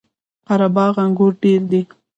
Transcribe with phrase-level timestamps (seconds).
[0.47, 1.81] قره باغ انګور ډیر دي؟